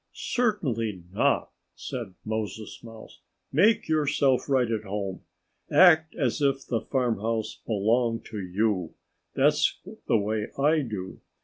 [0.13, 3.21] "Certainly not!" said Moses Mouse.
[3.51, 5.21] "Make yourself right at home.
[5.69, 8.95] Act as if the farmhouse belonged to you.
[9.35, 11.21] That's the way I do.